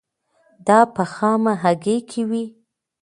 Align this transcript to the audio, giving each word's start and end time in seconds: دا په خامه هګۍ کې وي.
دا 0.67 0.79
په 0.95 1.03
خامه 1.13 1.53
هګۍ 1.63 1.97
کې 2.09 2.21
وي. 2.29 2.45